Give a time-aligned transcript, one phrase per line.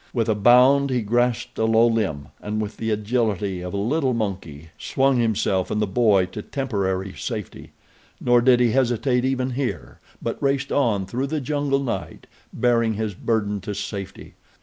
[0.15, 4.15] With a bound he grasped a low limb, and with the agility of a little
[4.15, 7.73] monkey swung himself and the boy to temporary safety.
[8.19, 13.13] Nor did he hesitate even here; but raced on through the jungle night, bearing his
[13.13, 14.33] burden to safety.